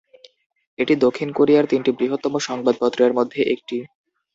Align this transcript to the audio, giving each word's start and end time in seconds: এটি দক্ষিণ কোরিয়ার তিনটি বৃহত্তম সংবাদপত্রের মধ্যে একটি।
এটি 0.79 0.93
দক্ষিণ 0.97 1.29
কোরিয়ার 1.31 1.65
তিনটি 1.65 1.91
বৃহত্তম 1.91 2.33
সংবাদপত্রের 2.47 3.11
মধ্যে 3.13 3.39
একটি। 3.53 3.77